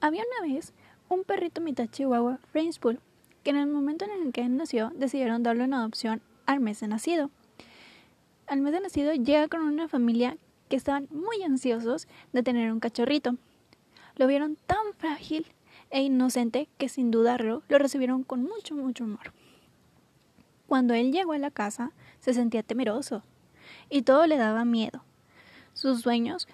[0.00, 0.72] Había una vez
[1.08, 3.00] un perrito mitad chihuahua, French Bull,
[3.42, 6.86] que en el momento en el que nació decidieron darle una adopción al mes de
[6.86, 7.30] nacido.
[8.46, 10.36] Al mes de nacido llega con una familia
[10.68, 13.36] que estaban muy ansiosos de tener un cachorrito.
[14.14, 15.46] Lo vieron tan frágil
[15.90, 19.32] e inocente que sin dudarlo lo recibieron con mucho, mucho amor.
[20.68, 21.90] Cuando él llegó a la casa
[22.20, 23.24] se sentía temeroso
[23.90, 25.02] y todo le daba miedo.
[25.72, 26.46] Sus sueños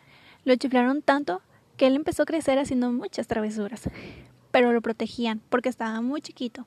[0.44, 1.42] lo chiflaron tanto
[1.76, 3.88] que él empezó a crecer haciendo muchas travesuras,
[4.50, 6.66] pero lo protegían porque estaba muy chiquito.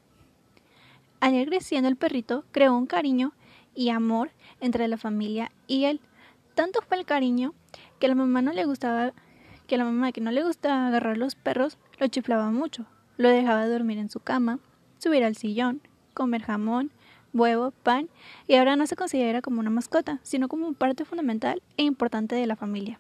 [1.20, 3.33] Al creciendo el perrito creó un cariño
[3.73, 5.99] y amor entre la familia y él.
[6.53, 7.53] Tanto fue el cariño
[7.99, 9.13] que la mamá no le gustaba
[9.67, 12.85] que la mamá que no le gustaba agarrar los perros lo chiflaba mucho.
[13.17, 14.59] Lo dejaba dormir en su cama,
[14.97, 15.81] subir al sillón,
[16.13, 16.91] comer jamón,
[17.33, 18.09] huevo, pan
[18.47, 22.47] y ahora no se considera como una mascota, sino como parte fundamental e importante de
[22.47, 22.99] la familia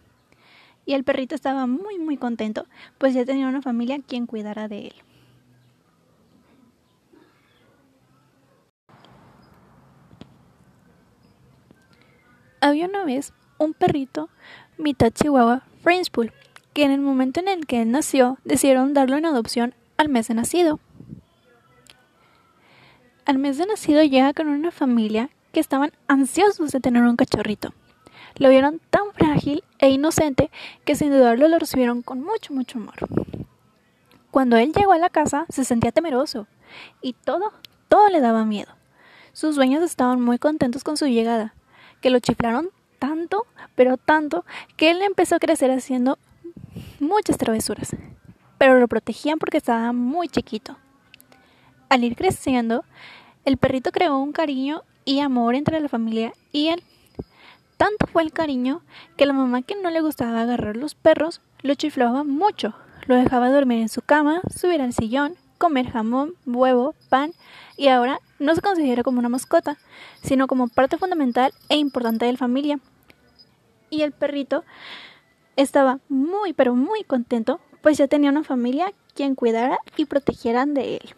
[0.87, 2.65] y el perrito estaba muy muy contento,
[2.97, 4.93] pues ya tenía una familia quien cuidara de él.
[12.61, 14.29] Había una vez un perrito
[14.77, 16.31] mitad chihuahua, French Bull,
[16.73, 20.29] que en el momento en el que él nació decidieron darlo en adopción al mes
[20.29, 20.79] de nacido.
[23.25, 27.73] Al mes de nacido llega con una familia que estaban ansiosos de tener un cachorrito.
[28.35, 30.51] Lo vieron tan frágil e inocente
[30.85, 32.95] que sin dudarlo lo recibieron con mucho, mucho amor.
[34.31, 36.47] Cuando él llegó a la casa se sentía temeroso
[37.01, 37.53] y todo,
[37.87, 38.71] todo le daba miedo.
[39.33, 41.53] Sus dueños estaban muy contentos con su llegada,
[42.01, 42.69] que lo chiflaron
[42.99, 46.17] tanto, pero tanto, que él empezó a crecer haciendo
[46.99, 47.95] muchas travesuras,
[48.57, 50.77] pero lo protegían porque estaba muy chiquito.
[51.89, 52.83] Al ir creciendo,
[53.45, 56.83] el perrito creó un cariño y amor entre la familia y él.
[57.77, 58.81] Tanto fue el cariño
[59.15, 62.73] que la mamá que no le gustaba agarrar los perros lo chiflaba mucho.
[63.05, 67.33] Lo dejaba dormir en su cama, subir al sillón, comer jamón, huevo, pan
[67.77, 69.77] y ahora no se considera como una mascota,
[70.23, 72.79] sino como parte fundamental e importante de la familia.
[73.89, 74.63] Y el perrito
[75.55, 80.95] estaba muy pero muy contento, pues ya tenía una familia quien cuidara y protegieran de
[80.95, 81.15] él.